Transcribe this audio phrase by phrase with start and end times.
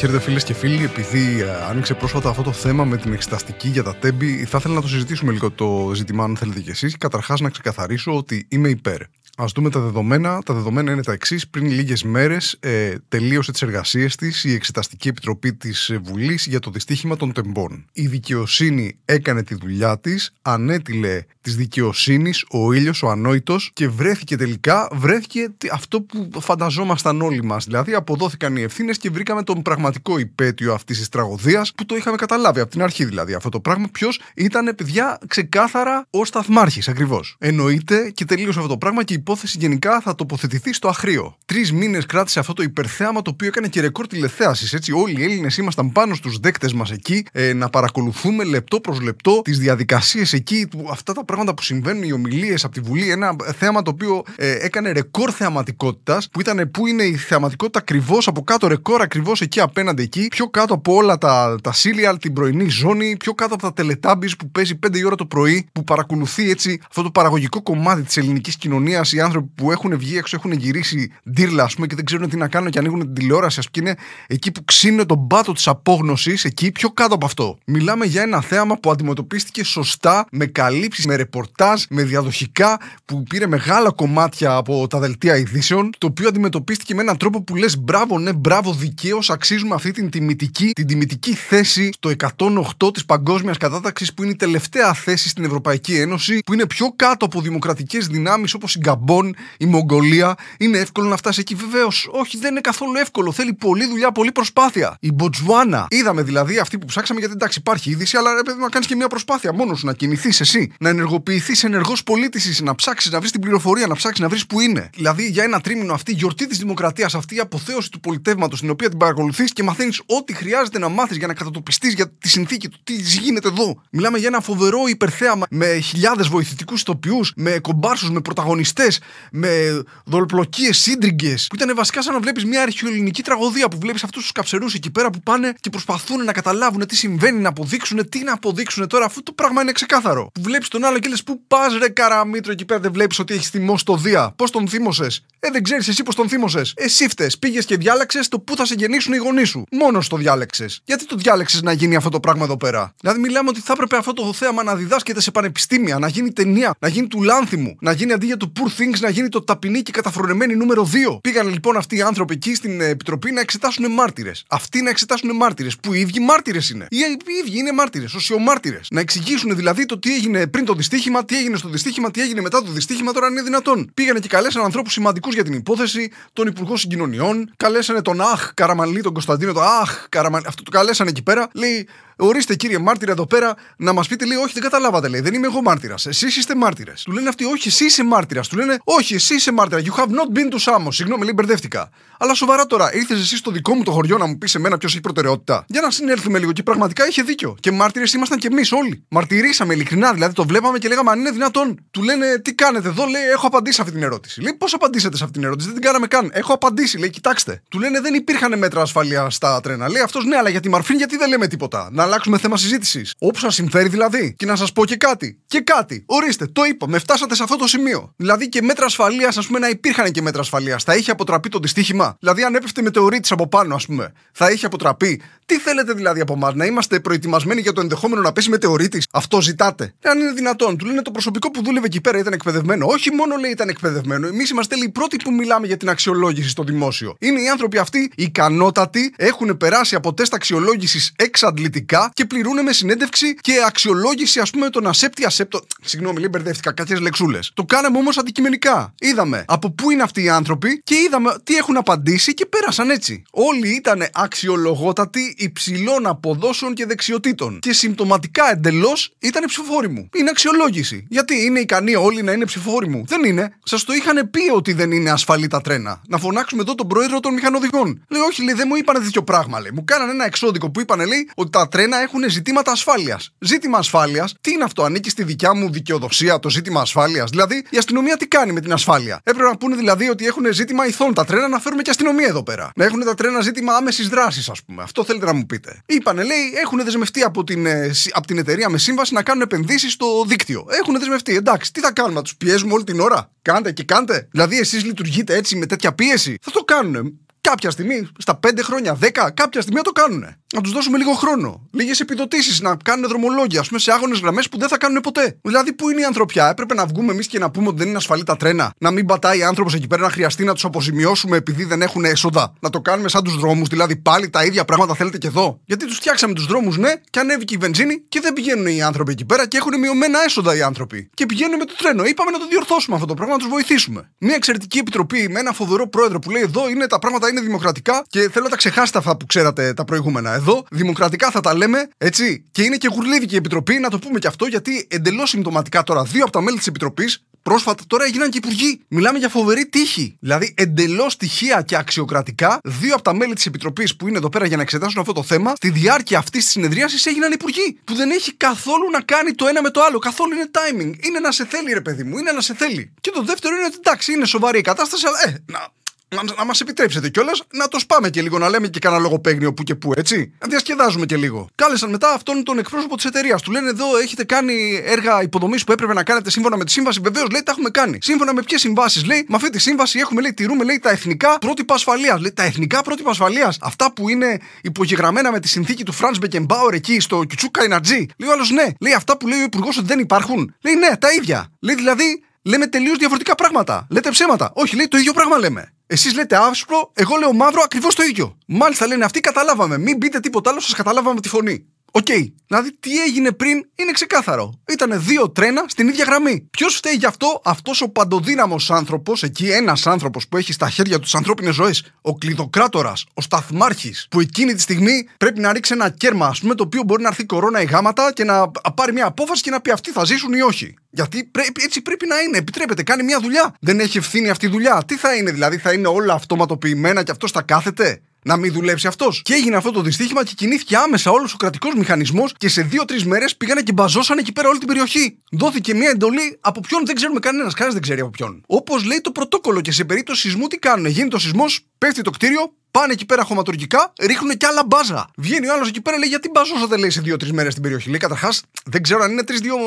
[0.00, 3.82] Χαίρετε φίλες και φίλοι, επειδή ε, άνοιξε πρόσφατα αυτό το θέμα με την εξεταστική για
[3.82, 6.96] τα τέμπη, θα ήθελα να το συζητήσουμε λίγο το ζήτημα, αν θέλετε κι εσείς.
[6.96, 9.02] Καταρχάς, να ξεκαθαρίσω ότι είμαι υπέρ.
[9.36, 10.42] Α δούμε τα δεδομένα.
[10.42, 11.48] Τα δεδομένα είναι τα εξής.
[11.48, 16.70] Πριν λίγες μέρες ε, τελείωσε τις εργασίες της η Εξεταστική Επιτροπή της Βουλής για το
[16.70, 17.84] δυστύχημα των τεμπών.
[17.92, 24.36] Η δικαιοσύνη έκανε τη δουλειά της, ανέτειλε της δικαιοσύνης ο ήλιος, ο ανόητος και βρέθηκε
[24.36, 27.64] τελικά, βρέθηκε αυτό που φανταζόμασταν όλοι μας.
[27.64, 32.16] Δηλαδή, αποδόθηκαν οι ευθύνες και βρήκαμε τον πραγματικό υπέτειο αυτής της τραγωδίας που το είχαμε
[32.16, 33.34] καταλάβει από την αρχή δηλαδή.
[33.34, 37.36] Αυτό το πράγμα ποιος ήταν, παιδιά, ξεκάθαρα ο σταθμάρχης ακριβώς.
[37.38, 41.36] Εννοείται και τελείωσε αυτό το πράγμα και η υπόθεση γενικά θα τοποθετηθεί στο αχρίο.
[41.44, 44.72] Τρεις μήνες κράτησε αυτό το υπερθέαμα το οποίο έκανε και ρεκόρ τηλεθέασης.
[44.72, 49.00] Έτσι, όλοι οι Έλληνες ήμασταν πάνω στους δέκτες μας εκεί ε, να παρακολουθούμε λεπτό προς
[49.00, 53.10] λεπτό τις διαδικασίες εκεί, αυτά τα πράγματα που συμβαίνουν, οι ομιλίες από τη Βουλή.
[53.10, 58.28] Ένα θέαμα το οποίο ε, έκανε ρεκόρ θεαματικότητας, που ήταν πού είναι η θεαματικότητα ακριβώς
[58.28, 62.32] από κάτω, ρεκόρ ακριβώς εκεί απέναντι εκεί, πιο κάτω από όλα τα, τα σύριαλ, την
[62.32, 65.84] πρωινή ζώνη, πιο κάτω από τα τελετάμπη που παίζει 5 η ώρα το πρωί, που
[65.84, 70.36] παρακολουθεί έτσι αυτό το παραγωγικό κομμάτι της ελληνικής κοινωνίας, οι άνθρωποι που έχουν βγει έξω,
[70.36, 73.58] έχουν γυρίσει ντύρλα, ας πούμε, και δεν ξέρουν τι να κάνουν και ανοίγουν την τηλεόραση,
[73.58, 77.58] ας πούμε, είναι εκεί που ξύνουν τον πάτο της απόγνωσης, εκεί πιο κάτω από αυτό.
[77.66, 83.46] Μιλάμε για ένα θέαμα που αντιμετωπίστηκε σωστά, με καλύψεις, με ρεπορτάζ, με διαδοχικά, που πήρε
[83.46, 88.18] μεγάλα κομμάτια από τα δελτία ειδήσεων, το οποίο αντιμετωπίστηκε με έναν τρόπο που λες μπράβο,
[88.18, 94.14] ναι, μπράβο, δικαίως αξίζουμε αυτή την τιμητική, την τιμητική θέση στο 108 της παγκόσμιας κατάταξης,
[94.14, 98.54] που είναι η τελευταία θέση στην Ευρωπαϊκή Ένωση, που είναι πιο κάτω από δημοκρατικές δυνάμεις
[98.54, 100.34] όπως η Γκαμπόν, η Μογγολία.
[100.58, 102.08] Είναι εύκολο να φτάσει εκεί, βεβαίως.
[102.12, 103.32] Όχι, δεν είναι καθόλου εύκολο.
[103.32, 104.96] Θέλει πολλή δουλειά, πολλή προσπάθεια.
[105.00, 105.86] Η Μποτζουάνα.
[105.90, 108.96] Είδαμε δηλαδή αυτή που ψάξαμε, γιατί εντάξει υπάρχει είδηση, αλλά ρε παιδί να κάνεις και
[108.96, 113.30] μια προσπάθεια μόνος σου να κινηθείς εσύ, να ενεργοποιηθείς ενεργός πολίτη, να ψάξεις να βρεις
[113.30, 114.90] την πληροφορία, να ψάξεις να βρεις που είναι.
[114.94, 118.70] Δηλαδή για ένα τρίμηνο αυτή η γιορτή της δημοκρατίας, αυτή η αποθέωση του πολιτεύματος, την
[118.70, 122.68] οποία την παρακολουθείς και μαθαίνεις ό,τι χρειάζεται να μάθεις για να κατατοπιστείς για τη συνθήκη
[122.68, 123.82] του, τι γίνεται εδώ.
[123.90, 129.00] Μιλάμε για ένα φοβερό υπερθέαμα με χιλιάδες βοηθητικούς ηθοποιού, με κομπάρσους, με πρωταγωνιστές,
[129.32, 134.22] με δολοπλοκίε, σύντριγγε, που ήταν βασικά σαν να βλέπεις μια αρχαιοελληνική τραγωδία που βλέπεις αυτούς
[134.22, 138.22] τους καψερούς εκεί πέρα που πάνε και προσπαθούν να καταλάβουν τι συμβαίνει, να αποδείξουν, τι
[138.22, 139.04] να αποδείξουν τώρα.
[139.04, 140.30] Αυτό το πράγμα είναι ξεκάθαρο.
[140.34, 143.34] Που βλέπεις τον άλλο και λες πού πας ρε καραμίτρο εκεί πέρα δεν βλέπεις ότι
[143.34, 144.32] έχεις θυμώσει το Δία.
[144.36, 148.28] Πώς τον θύμωσες; Ε, δεν ξέρεις εσύ πώς τον θύμωσες; Εσύ φτε, πήγες και διάλεξε
[148.28, 149.64] το πού θα σε γεννήσουν οι γονείς σου.
[149.70, 150.80] Μόνος το διάλεξες.
[150.84, 153.96] Γιατί το διάλεξες να γίνει αυτό το πράγμα εδώ πέρα; Δηλαδή, μιλάμε ότι θα έπρεπε
[153.96, 157.92] αυτό το θέαμα να διδάσκεται σε πανεπιστήμια, να γίνει ταινία, να γίνει του λάνθιμου, να
[157.92, 161.18] γίνει αντί για το Poor Things, να γίνει το ταπεινή και καταφρονεμένη νούμερο 2.
[161.20, 164.44] Πήγαν λοιπόν αυτοί οι άνθρωποι εκεί στην επιτροπή να εξετάσουν μάρτυρες.
[164.48, 166.86] Αυτοί να εξετάσουν μάρτυρες, που οι ίδιοι μάρτυρες είναι.
[166.90, 166.96] Οι
[167.44, 168.86] ίδιοι είναι μάρτυρες, οσιομάρτυρες.
[168.90, 172.40] Να εξηγήσουν δηλαδή το τι έγινε πριν το δυστύχημα, τι έγινε στο δυστύχημα, τι έγινε
[172.40, 173.90] μετά το δυστύχημα, τώρα είναι δυνατόν.
[173.94, 179.00] Πήγανε και καλέσαν ανθρώπους σημαντικούς για την υπόθεση, τον Υπουργό Συγκοινωνιών, καλέσανε τον Αχ Καραμαλή,
[179.00, 181.88] τον Κωνσταντίνο, το Αχ Καραμαλή, αυτό το καλέσανε εκεί πέρα, λέει
[182.20, 185.20] Ορίστε κύριε μάρτυρα εδώ πέρα να μας πείτε, λέει, Όχι, δεν καταλάβατε, λέει.
[185.20, 186.06] Δεν είμαι εγώ μάρτυρας.
[186.06, 187.02] Εσείς είστε μάρτυρες.
[187.02, 188.48] Του λένε αυτοί, Όχι, εσύ είσαι μάρτυρας.
[188.48, 189.82] Του λένε, Όχι, εσύ είσαι μάρτυρα.
[189.84, 190.88] You have not been to Samos.
[190.88, 191.90] Συγγνώμη, λέει, μπερδεύτηκα.
[192.18, 194.78] Αλλά σοβαρά τώρα, ήρθες εσύ στο δικό μου το χωριό να μου πεις σε μένα
[194.78, 195.64] ποιος έχει προτεραιότητα.
[195.68, 197.56] Για να συνέλθουμε λίγο και πραγματικά είχε δίκιο.
[197.60, 199.04] Και μάρτυρες ήμασταν κι εμείς όλοι.
[199.08, 201.86] Μαρτυρήσαμε ειλικρινά, δηλαδή το βλέπαμε και λέγαμε αν είναι δυνατόν.
[201.90, 204.40] Του λένε τι κάνετε εδώ, λέει έχω απαντήσει αυτή την ερώτηση.
[204.40, 206.30] Λέει πώς απαντήσετε σε αυτή την ερώτηση, δεν την κάναμε καν.
[206.32, 207.62] Έχω απαντήσει, λέει κοιτάξτε.
[207.68, 209.88] Του λένε δεν υπήρχαν μέτρα ασφαλείας στα τρένα.
[209.88, 211.88] Λέει αυτός ναι, αλλά για τη μαρφή γιατί δεν λέμε τίποτα.
[211.92, 213.14] Να αλλάξουμε θέμα συζήτησης.
[213.18, 214.34] Όπου σας συμφέρει δηλαδή.
[214.38, 215.38] Και να σας πω και κάτι.
[215.46, 216.02] Και κάτι.
[216.06, 218.12] Ορίστε, το είπα, με φτάσατε σε αυτό το σημείο.
[218.16, 220.82] Δηλαδή και μέτρα ασφαλείας, ας πούμε, να υπήρχαν και μέτρα ασφαλείας.
[220.84, 222.16] Θα είχε αποτραπεί το δυστύχημα.
[222.20, 225.22] Δηλαδή αν έπεφτε μετεωρίτη από πάνω, ας πούμε, θα είχε αποτραπεί.
[225.46, 229.40] Τι θέλετε δηλαδή από εμάς, να είμαστε προετοιμασμένοι για το ενδεχόμενο να πέσει μετεωρίτης; Αυτό
[229.40, 229.94] ζητάτε.
[230.04, 232.86] Αν είναι δυνατόν, του λένε το προσωπικό που δούλευε εκεί πέρα ήταν εκπαιδευμένο.
[232.86, 234.26] Όχι μόνο λέει ήταν εκπαιδευμένο.
[234.26, 237.16] Εμείς είμαστε οι πρώτοι που μιλάμε για την αξιολόγηση στο δημόσιο.
[237.18, 243.34] Είναι οι άνθρωποι αυτοί ικανότατοι, έχουν περάσει από τεστ αξιολόγησης εξαντλητικά και πληρούν με συνέντευξη
[243.34, 245.64] και αξιολόγηση, ας πούμε, τον ασέπτη ασέπτο.
[245.82, 247.50] Συγγνώμη, λέει μπερδεύτηκα, κάποιες λεξούλες.
[247.54, 248.94] Το κάναμε όμως αντικειμενικά.
[249.00, 253.22] Είδαμε από πού είναι αυτοί οι άνθρωποι και είδαμε τι έχουν απαντήσει και πέρασαν έτσι.
[253.30, 257.58] Όλοι ήταν αξιολογότατοι υψηλών αποδόσεων και δεξιοτήτων.
[257.58, 260.08] Και συμπτωματικά εντελώς ήταν ψηφοφόροι μου.
[260.14, 261.06] Είναι αξιολόγηση.
[261.08, 263.04] Γιατί είναι ικανοί όλοι να είναι ψηφοφόροι μου.
[263.06, 263.56] Δεν είναι.
[263.62, 266.00] Σας το είχαν πει ότι δεν είναι ασφαλή τα τρένα.
[266.08, 268.04] Να φωνάξουμε εδώ τον πρόεδρο των μηχανοδηγών.
[268.08, 269.60] Λέει, Όχι, λέει, δεν μου είπανε τέτοιο πράγμα.
[269.60, 269.70] Λέει.
[269.74, 273.30] Μου κάνανε ένα εξώδικο που είπανε, λέει, ότι τα τρένα τρένα έχουν ζητήματα ασφάλειας.
[273.38, 277.78] Ζήτημα ασφάλειας, τι είναι αυτό, ανήκει στη δικιά μου δικαιοδοσία το ζήτημα ασφάλειας; Δηλαδή, η
[277.78, 281.24] αστυνομία τι κάνει με την ασφάλεια; Έπρεπε να πούνε δηλαδή ότι έχουν ζήτημα ηθών τα
[281.24, 282.70] τρένα, να φέρουμε και αστυνομία εδώ πέρα.
[282.74, 284.82] Να έχουν τα τρένα ζήτημα άμεσης δράσης, ας πούμε.
[284.82, 285.82] Αυτό θέλετε να μου πείτε.
[285.86, 289.92] Είπανε, λέει, έχουν δεσμευτεί από την, ε, από την εταιρεία με σύμβαση να κάνουν επενδύσεις
[289.92, 290.66] στο δίκτυο.
[290.80, 291.34] Έχουν δεσμευτεί.
[291.34, 294.28] Εντάξει, τι θα κάνουμε, τους πιέζουμε όλη την ώρα; Κάντε και κάντε.
[294.30, 297.20] Δηλαδή, εσείς λειτουργείτε έτσι με τέτοια πίεση; Θα το κάνουν.
[297.40, 300.24] Κάποια στιγμή, στα 5 χρόνια, 10, κάποια στιγμή θα το κάνουν.
[300.54, 301.68] Να τους δώσουμε λίγο χρόνο.
[301.70, 305.38] Λίγες επιδοτήσεις να κάνουν δρομολόγια, ας πούμε, σε άγονε γραμμές που δεν θα κάνουν ποτέ.
[305.42, 307.96] Δηλαδή, πού είναι η ανθρωπιά; Έπρεπε να βγούμε εμείς και να πούμε ότι δεν είναι
[307.96, 308.72] ασφαλή τα τρένα.
[308.78, 312.52] Να μην πατάει άνθρωπος εκεί πέρα να χρειαστεί να τους αποζημιώσουμε επειδή δεν έχουν έσοδα.
[312.60, 313.68] Να το κάνουμε σαν τους δρόμους.
[313.68, 315.60] Δηλαδή, πάλι τα ίδια πράγματα θέλετε και εδώ.
[315.64, 319.12] Γιατί τους φτιάξαμε τους δρόμους, ναι, και ανέβηκε η βενζίνη και δεν πηγαίνουν οι άνθρωποι
[319.12, 321.10] εκεί πέρα και έχουν μειωμένα έσοδα οι άνθρωποι.
[321.14, 322.04] Και πηγαίνουν με το τρένο.
[322.04, 324.10] Είπαμε να το διορθώσουμε αυτό το πράγμα, να τους βοηθήσουμε.
[324.18, 328.04] Μια εξαιρετική επιτροπή με ένα φοβερό πρόεδρο που λέει εδώ είναι τα πράγματα είναι δημοκρατικά
[328.08, 330.34] και θέλω να τα ξεχάσετε αυτά που ξέρατε τα προηγούμενα.
[330.34, 332.44] Εδώ δημοκρατικά θα τα λέμε, έτσι.
[332.50, 336.02] Και είναι και γουρλίδικη η επιτροπή, να το πούμε και αυτό, γιατί εντελώς συμπτωματικά τώρα
[336.02, 338.80] δύο από τα μέλη της επιτροπής πρόσφατα τώρα έγιναν και υπουργοί.
[338.88, 340.16] Μιλάμε για φοβερή τύχη.
[340.20, 344.46] Δηλαδή, εντελώς τυχαία και αξιοκρατικά, δύο από τα μέλη της Επιτροπής που είναι εδώ πέρα
[344.46, 347.78] για να εξετάσουν αυτό το θέμα, στη διάρκεια αυτής της συνεδρίασης έγιναν υπουργοί.
[347.84, 349.98] Που δεν έχει καθόλου να κάνει το ένα με το άλλο.
[349.98, 351.06] Καθόλου είναι timing.
[351.06, 352.92] Είναι να σε θέλει, ρε παιδί μου, είναι να σε θέλει.
[353.00, 355.68] Και το δεύτερο είναι ότι εντάξει, είναι σοβαρή η κατάσταση, αλλά ε, να,
[356.14, 359.54] να, να μας επιτρέψετε κιόλας να το σπάμε και λίγο, να λέμε και κανένα λογοπαίγνιο
[359.54, 360.32] που και που, έτσι.
[360.40, 361.48] Να διασκεδάζουμε και λίγο.
[361.54, 363.42] Κάλεσαν μετά αυτόν τον εκπρόσωπο της εταιρείας.
[363.42, 367.00] Του λένε εδώ έχετε κάνει έργα υποδομής που έπρεπε να κάνετε σύμφωνα με τη σύμβαση.
[367.02, 367.98] Βεβαίως λέει τα έχουμε κάνει.
[368.00, 371.38] Σύμφωνα με ποιες συμβάσεις λέει, με αυτή τη σύμβαση έχουμε λέει, τηρούμε λέει τα εθνικά
[371.38, 372.20] πρότυπα ασφαλείας.
[372.20, 373.58] Λέει τα εθνικά πρότυπα ασφαλείας.
[373.60, 378.06] Αυτά που είναι υπογεγραμμένα με τη συνθήκη του Franz Beckenbauer εκεί στο Κιουτσούκα Ινατζή.
[378.16, 378.66] Λέει ο άλλος ναι.
[378.80, 380.54] Λέει αυτά που λέει ο υπουργός ότι δεν υπάρχουν.
[380.64, 381.52] Λέει ναι, τα ίδια.
[381.60, 383.86] Λέει δηλαδή λέμε τελείως διαφορετικά πράγματα.
[383.90, 384.50] Λέτε ψέματα.
[384.54, 385.72] Όχι, λέει το ίδιο πράγμα λέμε.
[385.92, 388.38] Εσείς λέτε άσπρο, εγώ λέω μαύρο, ακριβώς το ίδιο.
[388.46, 389.78] Μάλιστα λένε αυτοί καταλάβαμε.
[389.78, 391.66] Μην πείτε τίποτα άλλο, σας καταλάβαμε τη φωνή.
[391.90, 392.06] OK.
[392.08, 392.32] Okay.
[392.46, 394.60] Δηλαδή, τι έγινε πριν είναι ξεκάθαρο.
[394.72, 396.48] Ήταν δύο τρένα στην ίδια γραμμή.
[396.50, 400.98] Ποιος φταίει γι' αυτό, αυτός ο παντοδύναμος άνθρωπος, εκεί ένας άνθρωπος που έχει στα χέρια
[400.98, 405.72] του τις ανθρώπινες ζωές, ο κλειδοκράτορας, ο σταθμάρχης, που εκείνη τη στιγμή πρέπει να ρίξει
[405.72, 408.92] ένα κέρμα, ας πούμε, το οποίο μπορεί να έρθει κορώνα ή γράμματα και να πάρει
[408.92, 410.74] μια απόφαση και να πει αυτοί θα ζήσουν ή όχι.
[410.90, 412.38] Γιατί πρέπει, έτσι πρέπει να είναι.
[412.38, 413.54] Επιτρέπεται, κάνει μια δουλειά.
[413.60, 414.82] Δεν έχει ευθύνη αυτή η δουλειά.
[414.86, 418.86] Τι θα είναι, δηλαδή, θα είναι όλα αυτοματοποιημένα και αυτός θα κάθεται; Να μην δουλέψει
[418.86, 419.22] αυτός.
[419.24, 423.04] Και έγινε αυτό το δυστύχημα και κινήθηκε άμεσα όλος ο κρατικός μηχανισμός και σε δύο-τρεις
[423.04, 425.18] μέρες πήγανε και μπαζώσαν εκεί πέρα όλη την περιοχή.
[425.30, 427.54] Δόθηκε μια εντολή από ποιον δεν ξέρουμε κανένας.
[427.54, 428.42] Κανένας δεν ξέρει από ποιον.
[428.46, 430.86] Όπως λέει το πρωτόκολλο και σε περίπτωση σεισμού τι κάνουν.
[430.86, 435.06] Γίνει το σεισμός, πέφτει το κτίριο, Πάνε εκεί πέρα χωματουργικά, ρίχνουν και άλλα μπάζα.
[435.16, 437.98] Βγαίνει ο άλλος εκεί πέρα, λέει: Γιατί μπαζώσατε, λέει, σε δύο-τρεις μέρες στην περιοχή; Λέει:
[437.98, 439.22] Καταρχάς, δεν ξέρω αν είναι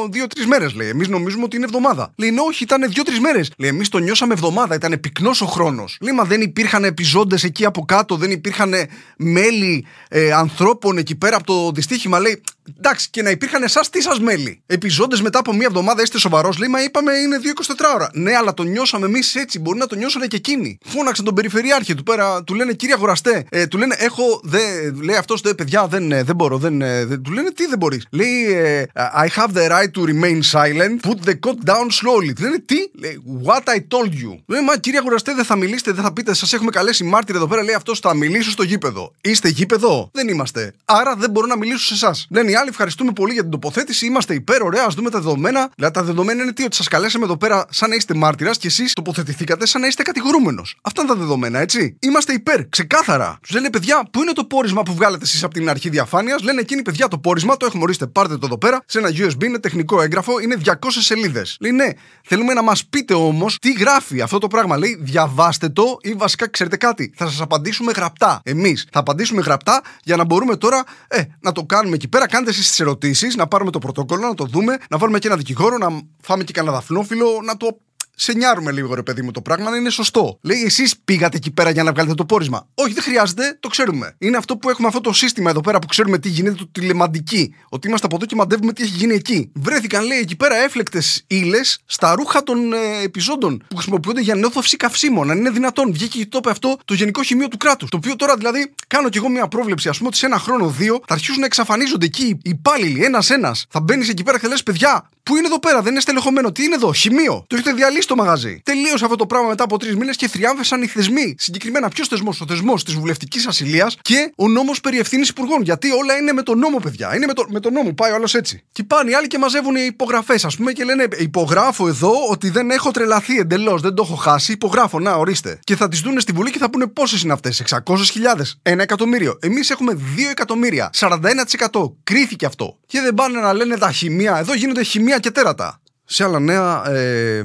[0.09, 0.89] δύο-τρεις μέρες, λέει.
[0.89, 2.13] Εμείς νομίζουμε ότι είναι εβδομάδα.
[2.15, 3.51] Λέει: Ναι, όχι, ήταν δύο-τρεις μέρες.
[3.57, 5.97] Λέει: Εμείς το νιώσαμε εβδομάδα, ήταν πυκνός ο χρόνος.
[6.01, 8.73] Λέει: Μα δεν υπήρχαν επιζώντες εκεί από κάτω, δεν υπήρχαν
[9.17, 12.19] μέλη ε, ανθρώπων εκεί πέρα από το δυστύχημα.
[12.19, 12.41] Λέει:
[12.77, 16.57] Εντάξει, και να υπήρχαν εσάς τι σας μέλη; Επιζώντες μετά από μία εβδομάδα είστε σοβαρός,
[16.57, 18.09] λέει, μα είπαμε είναι 2-24 ώρα.
[18.13, 19.59] Ναι, αλλά το νιώσαμε εμείς έτσι.
[19.59, 20.77] Μπορεί να το νιώσανε και εκείνοι.
[20.85, 24.59] Φώναξαν τον περιφερειάρχη του πέρα, του λένε κύριε Αγοραστέ, ε, του λένε έχω, δε,
[25.03, 27.77] λέει αυτός, δε παιδιά, δεν, ε, δεν μπορώ, δεν, ε, δεν, του λένε τι δεν
[27.77, 32.33] μπορείς; Λέει ε, I have the right to remain silent, put the coat down slowly.
[32.35, 34.39] Του λένε τι, λέει what I told you.
[34.45, 37.47] Λέει μα κύριε Αγοραστέ, δεν θα μιλήσετε, δεν θα πείτε, σας έχουμε καλέσει μάρτυρ εδώ
[37.47, 39.13] πέρα, λέει αυτός, θα μιλήσω στο γήπεδο.
[39.21, 40.73] Είστε γήπεδο, δεν είμαστε.
[40.85, 42.27] Άρα δεν μπορώ να μιλήσω σε εσάς.
[42.29, 44.05] Λένε οι άλλοι ευχαριστούμε πολύ για την τοποθέτηση.
[44.05, 45.69] Είμαστε υπέρ, ωραία, ας δούμε τα δεδομένα.
[45.75, 48.67] Δηλαδή, τα δεδομένα είναι τι, ότι σας καλέσαμε εδώ πέρα σαν να είστε μάρτυρας και
[48.67, 50.77] εσείς τοποθετηθήκατε σαν να είστε κατηγορούμενος.
[50.81, 51.97] Αυτά είναι τα δεδομένα, έτσι.
[51.99, 53.37] Είμαστε υπέρ, ξεκάθαρα.
[53.41, 56.61] Τους λένε παιδιά, πού είναι το πόρισμα που βγάλετε εσείς από την αρχή διαφάνειας; Λένε
[56.61, 59.59] εκείνοι παιδιά το πόρισμα, το έχουμε ορίστε, πάρτε το εδώ πέρα σε ένα USB, είναι
[59.59, 61.57] τεχνικό έγγραφο, είναι 200 σελίδες.
[61.59, 61.87] Λέει ναι,
[62.23, 64.77] θέλουμε να μας πείτε όμως τι γράφει αυτό το πράγμα.
[64.77, 67.13] Λέει διαβάστε το ή βασικά ξέρετε κάτι.
[67.15, 68.41] Θα σας απαντήσουμε γραπτά.
[68.43, 72.27] Εμείς θα απαντήσουμε γραπτά για να μπορούμε τώρα ε, να το κάνουμε εκεί πέρα.
[72.27, 75.37] Κάντε εσείς τις ερωτήσεις, να πάρουμε το πρωτόκολλο, να το δούμε, να βάλουμε και ένα
[75.37, 75.87] δικηγόρο, να
[76.21, 77.77] φάμε και κανένα δαφνόφιλο, να το
[78.15, 80.37] σενιάρουμε λίγο ρε παιδί μου το πράγμα να είναι σωστό.
[80.41, 82.67] Λέει, εσείς πήγατε εκεί πέρα για να βγάλετε το πόρισμα.
[82.73, 84.15] Όχι, δεν χρειάζεται, το ξέρουμε.
[84.17, 87.55] Είναι αυτό που έχουμε αυτό το σύστημα εδώ πέρα που ξέρουμε τι γίνεται, το τηλεμαντική.
[87.69, 89.51] Ότι είμαστε από εδώ και μαντεύουμε τι έχει γίνει εκεί.
[89.53, 94.77] Βρέθηκαν, λέει, εκεί πέρα έφλεκτες ύλες στα ρούχα των ε, επιζώντων που χρησιμοποιούνται για νεόθαυση
[94.77, 95.31] καυσίμων.
[95.31, 97.89] Αν είναι δυνατόν, βγήκε και το είπε αυτό το Γενικό Χημείο του Κράτους.
[97.89, 100.69] Το οποίο τώρα δηλαδή κάνω κι εγώ μια πρόβλεψη, ας πούμε, ότι σε ένα χρόνο
[100.69, 103.55] δύο θα αρχίσουν να εξαφανίζονται εκεί οι υπάλληλοι ένα-ένα.
[103.69, 106.51] Θα μπαίνεις εκεί πέρα και λες, παιδιά, Πού είναι εδώ πέρα, δεν είναι στελεχωμένο.
[106.51, 107.45] Τι είναι εδώ, χημείο.
[107.47, 108.61] Το έχετε διαλύσει το μαγαζί.
[108.63, 111.35] Τελείωσε αυτό το πράγμα μετά από τρεις μήνες και θριάμβεσαν οι θεσμοί.
[111.37, 115.61] Συγκεκριμένα, ποιος θεσμός, ο θεσμός της βουλευτικής ασυλίας και ο νόμος περί ευθύνης υπουργών.
[115.61, 117.15] Γιατί όλα είναι με τον νόμο, παιδιά.
[117.15, 118.63] Είναι με, το, με τον νόμο, πάει όλο έτσι.
[118.71, 122.49] Και πάνε οι άλλοι και μαζεύουν οι υπογραφές, ας πούμε, και λένε Υπογράφω εδώ ότι
[122.49, 124.51] δεν έχω τρελαθεί εντελώς, δεν το έχω χάσει.
[124.51, 125.59] Υπογράφω, να ορίστε.
[125.63, 129.37] Και θα τις δούνε στη Βουλή και θα πούνε πόσες είναι αυτές, 600.000, 1 εκατομμύριο.
[129.41, 131.95] Εμείς έχουμε 2 εκατομμύρια, 41%.
[132.03, 132.77] Κρίθηκε αυτό.
[132.85, 134.37] Και δεν πάνε να λένε τα χημεία.
[134.37, 135.81] Εδώ γίνονται χημεία και τέρατα.
[136.05, 137.41] Σε άλλα νέα, ε,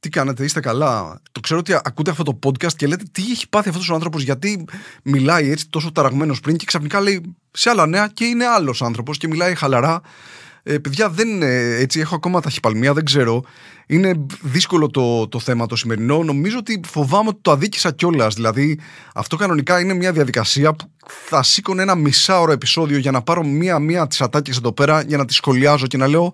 [0.00, 3.48] τι κάνετε, είστε καλά; Το ξέρω ότι ακούτε αυτό το podcast και λέτε τι έχει
[3.48, 4.64] πάθει αυτός ο άνθρωπος, γιατί
[5.02, 9.18] μιλάει έτσι τόσο ταραγμένος πριν και ξαφνικά λέει σε άλλα νέα και είναι άλλος άνθρωπος
[9.18, 10.00] και μιλάει χαλαρά.
[10.62, 12.00] Ε, παιδιά, δεν είναι έτσι.
[12.00, 13.42] Έχω ακόμα ταχυπαλμία, δεν ξέρω.
[13.86, 16.22] Είναι δύσκολο το, το θέμα το σημερινό.
[16.22, 18.34] Νομίζω ότι φοβάμαι ότι το αδίκησα κιόλας.
[18.34, 18.80] Δηλαδή,
[19.14, 20.90] αυτό κανονικά είναι μια διαδικασία που
[21.26, 25.24] θα σήκωνε ένα μισάωρο επεισόδιο για να πάρω μία-μία τις ατάκες εδώ πέρα για να
[25.24, 26.32] τις σχολιάζω και να λέω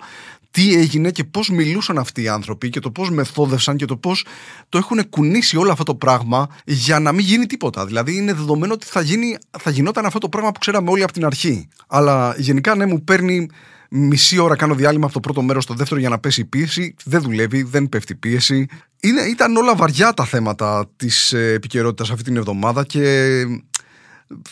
[0.54, 4.24] τι έγινε και πώς μιλούσαν αυτοί οι άνθρωποι και το πώς μεθόδευσαν και το πώς
[4.68, 7.86] το έχουν κουνήσει όλο αυτό το πράγμα για να μην γίνει τίποτα.
[7.86, 11.12] Δηλαδή είναι δεδομένο ότι θα, γίνει, θα γινόταν αυτό το πράγμα που ξέραμε όλοι από
[11.12, 11.68] την αρχή.
[11.86, 13.48] Αλλά γενικά ναι μου παίρνει
[13.90, 16.94] μισή ώρα κάνω διάλειμμα από το πρώτο μέρος στο δεύτερο για να πέσει η πίεση.
[17.04, 18.66] Δεν δουλεύει, δεν πέφτει η πίεση.
[19.00, 23.44] Είναι, ήταν όλα βαριά τα θέματα της ε, επικαιρότητας αυτή την εβδομάδα και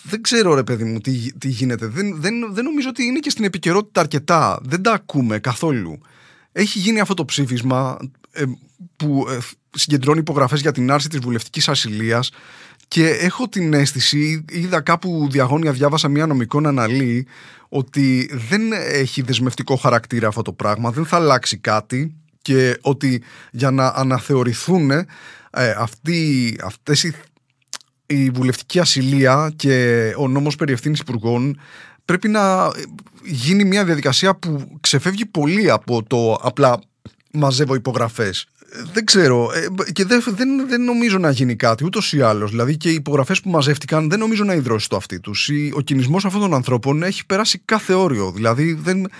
[0.03, 1.87] δεν ξέρω ρε παιδί μου τι, τι γίνεται.
[1.87, 4.61] Δεν, δεν, δεν νομίζω ότι είναι και στην επικαιρότητα αρκετά.
[4.63, 5.99] Δεν τα ακούμε καθόλου.
[6.53, 7.97] Έχει γίνει αυτό το ψήφισμα
[8.33, 8.45] ε,
[8.97, 9.39] που ε,
[9.71, 12.31] συγκεντρώνει υπογραφές για την άρση της βουλευτικής ασυλίας
[12.89, 17.27] και έχω την αίσθηση, είδα κάπου διαγώνια διάβασα μια νομικό να αναλύει
[17.69, 23.71] ότι δεν έχει δεσμευτικό χαρακτήρα αυτό το πράγμα, δεν θα αλλάξει κάτι και ότι για
[23.71, 25.07] να αναθεωρηθούν ε,
[25.79, 27.15] αυτοί, αυτές οι
[28.13, 31.61] η βουλευτική ασυλία και ο νόμος περί ευθύνης υπουργών
[32.05, 32.71] πρέπει να
[33.25, 36.81] γίνει μια διαδικασία που ξεφεύγει πολύ από το απλά
[37.33, 38.47] μαζεύω υπογραφές.
[38.93, 42.51] Δεν ξέρω ε, και δεν, δεν, δεν νομίζω να γίνει κάτι ούτως ή άλλως.
[42.51, 45.51] Δηλαδή και οι υπογραφές που μαζεύτηκαν δεν νομίζω να υδρώσει το αυτί τους.
[45.75, 48.33] Ο κινησμός αυτών των ανθρώπων έχει περάσει κάθε όριο.
[48.33, 49.11] Δηλαδή δεν,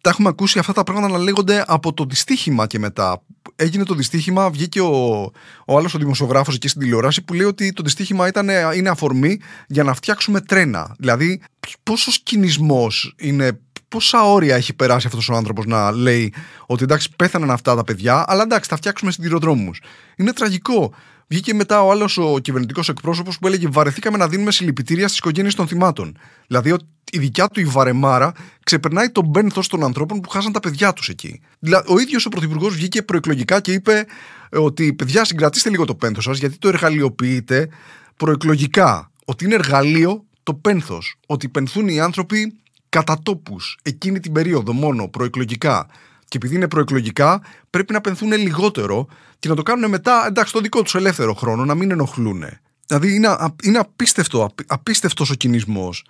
[0.00, 3.22] τα έχουμε ακούσει αυτά τα πράγματα να λέγονται από το δυστύχημα και μετά.
[3.56, 5.30] Έγινε το δυστύχημα, βγήκε ο,
[5.66, 9.40] ο άλλος ο δημοσιογράφος εκεί στην τηλεόραση που λέει ότι το δυστύχημα ήταν, είναι αφορμή
[9.66, 10.94] για να φτιάξουμε τρένα.
[10.98, 11.42] Δηλαδή,
[11.82, 16.34] πόσος κινησμός είναι πόσα όρια έχει περάσει αυτός ο άνθρωπος να λέει
[16.66, 19.80] ότι εντάξει, πέθαναν αυτά τα παιδιά, αλλά εντάξει, θα φτιάξουμε σιδηροδρόμους.
[20.16, 20.94] Είναι τραγικό.
[21.32, 25.54] Βγήκε μετά ο άλλος ο κυβερνητικός εκπρόσωπος που έλεγε Βαρεθήκαμε να δίνουμε συλληπιτήρια στις οικογένειες
[25.54, 26.18] των θυμάτων.
[26.46, 26.76] Δηλαδή,
[27.12, 28.32] η δικιά του η βαρεμάρα
[28.64, 31.40] ξεπερνάει τον πένθο των ανθρώπων που χάσαν τα παιδιά τους εκεί.
[31.58, 34.06] Δηλαδή, ο ίδιος ο Πρωθυπουργός βγήκε προεκλογικά και είπε
[34.50, 37.68] ε, ότι παιδιά, συγκρατήστε λίγο το πένθος σας, γιατί το εργαλειοποιείτε
[38.16, 39.10] προεκλογικά.
[39.24, 41.16] Ότι είναι εργαλείο το πένθος.
[41.26, 45.86] Ότι πενθούν οι άνθρωποι κατά τόπους εκείνη την περίοδο μόνο προεκλογικά.
[46.30, 49.08] Και επειδή είναι προεκλογικά, πρέπει να πενθούν λιγότερο
[49.38, 52.44] και να το κάνουν μετά, εντάξει, το δικό τους ελεύθερο χρόνο, να μην ενοχλούν.
[52.86, 56.04] Δηλαδή είναι, είναι απίστευτο, απίστευτος ο κινησμός.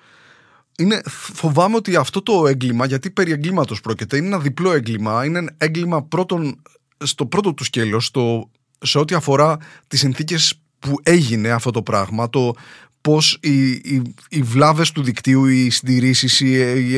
[0.77, 1.01] Είναι,
[1.35, 5.25] φοβάμαι ότι αυτό το έγκλημα, γιατί περί εγκλήματος πρόκειται, είναι ένα διπλό έγκλημα.
[5.25, 6.63] Είναι ένα έγκλημα πρώτον,
[7.05, 8.11] στο πρώτο του σκέλος,
[8.79, 9.59] σε ό,τι αφορά
[9.89, 12.55] τις συνθήκες που έγινε αυτό το πράγμα, το
[13.01, 16.51] πώς οι, οι, οι βλάβες του δικτύου, οι συντηρήσεις, οι,
[16.93, 16.95] οι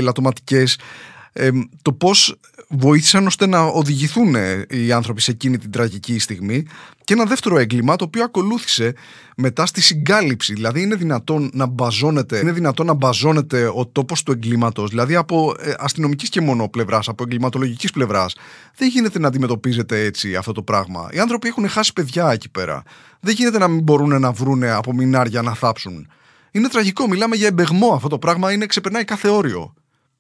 [1.33, 2.37] ελαττωματικές, το πώς
[2.69, 4.35] βοήθησαν ώστε να οδηγηθούν
[4.69, 6.67] οι άνθρωποι σε εκείνη την τραγική στιγμή
[7.05, 8.95] και ένα δεύτερο έγκλημα το οποίο ακολούθησε
[9.37, 10.53] μετά στη συγκάλυψη.
[10.53, 14.91] Δηλαδή είναι δυνατόν να μπαζώνεται, είναι δυνατόν να μπαζώνεται ο τόπος του εγκλήματος.
[14.91, 18.37] Δηλαδή από ε, αστυνομικής και μόνο πλευράς από εγκληματολογικής πλευράς
[18.77, 21.09] δεν γίνεται να αντιμετωπίζεται έτσι αυτό το πράγμα.
[21.13, 22.83] Οι άνθρωποι έχουν χάσει παιδιά εκεί πέρα.
[23.21, 26.09] Δεν γίνεται να μην μπορούν να βρούνε από μινάρια να θάψουν.
[26.51, 29.75] Είναι τραγικό, μιλάμε για εμπεγμό αυτό το πράγμα είναι, ξεπερνάει κάθε όριο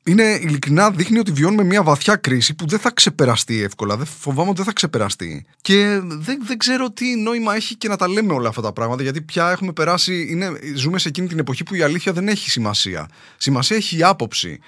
[0.04, 3.96] είναι ειλικρινά δείχνει ότι βιώνουμε μια βαθιά κρίση που δεν θα ξεπεραστεί εύκολα.
[3.96, 5.44] Δεν φοβάμαι ότι δεν θα ξεπεραστεί.
[5.60, 9.02] Και δεν, δεν ξέρω τι νόημα έχει και να τα λέμε όλα αυτά τα πράγματα,
[9.02, 10.26] γιατί πια έχουμε περάσει.
[10.30, 13.08] Είναι, ζούμε σε εκείνη την εποχή που η αλήθεια δεν έχει σημασία.
[13.36, 14.60] Σημασία έχει η άποψη.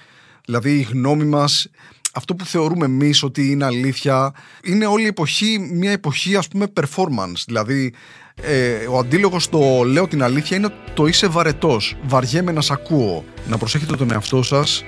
[0.45, 1.67] Δηλαδή η γνώμη μας,
[2.13, 6.67] αυτό που θεωρούμε εμείς ότι είναι αλήθεια, είναι όλη η εποχή μια εποχή ας πούμε
[6.73, 7.43] performance.
[7.45, 7.93] Δηλαδή
[8.41, 11.95] ε, ο αντίλογος στο λέω την αλήθεια είναι το είσαι βαρετός.
[12.03, 13.25] Βαριέμαι να σ' ακούω.
[13.47, 14.83] Να προσέχετε τον εαυτό σας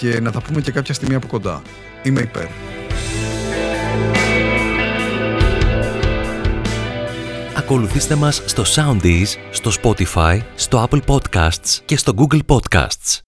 [0.00, 1.62] και να τα πούμε και κάποια στιγμή από κοντά.
[2.02, 2.46] Είμαι υπέρ.
[7.56, 13.27] Ακολουθήστε μας στο Soundees, στο Spotify, στο Apple Podcasts και στο Google Podcasts.